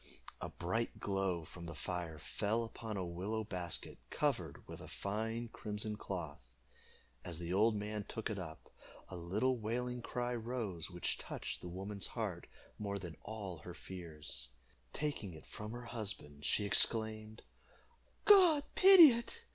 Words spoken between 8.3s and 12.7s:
it up, a little wailing cry rose, which touched the woman's heart